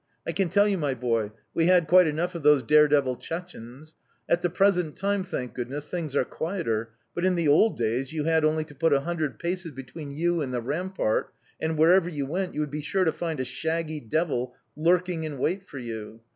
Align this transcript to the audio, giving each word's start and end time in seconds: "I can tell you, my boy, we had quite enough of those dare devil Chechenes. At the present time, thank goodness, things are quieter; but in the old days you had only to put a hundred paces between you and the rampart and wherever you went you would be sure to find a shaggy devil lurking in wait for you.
"I 0.25 0.31
can 0.31 0.49
tell 0.49 0.67
you, 0.67 0.79
my 0.79 0.95
boy, 0.95 1.31
we 1.53 1.67
had 1.67 1.87
quite 1.87 2.07
enough 2.07 2.33
of 2.33 2.41
those 2.41 2.63
dare 2.63 2.87
devil 2.87 3.15
Chechenes. 3.15 3.93
At 4.27 4.41
the 4.41 4.49
present 4.49 4.95
time, 4.95 5.23
thank 5.23 5.53
goodness, 5.53 5.89
things 5.89 6.15
are 6.15 6.25
quieter; 6.25 6.89
but 7.13 7.23
in 7.23 7.35
the 7.35 7.47
old 7.47 7.77
days 7.77 8.11
you 8.11 8.23
had 8.23 8.43
only 8.43 8.63
to 8.63 8.73
put 8.73 8.93
a 8.93 9.01
hundred 9.01 9.37
paces 9.37 9.73
between 9.73 10.09
you 10.09 10.41
and 10.41 10.51
the 10.51 10.59
rampart 10.61 11.31
and 11.61 11.77
wherever 11.77 12.09
you 12.09 12.25
went 12.25 12.55
you 12.55 12.61
would 12.61 12.71
be 12.71 12.81
sure 12.81 13.03
to 13.03 13.11
find 13.13 13.39
a 13.39 13.45
shaggy 13.45 13.99
devil 13.99 14.55
lurking 14.75 15.23
in 15.23 15.37
wait 15.37 15.67
for 15.67 15.77
you. 15.77 16.21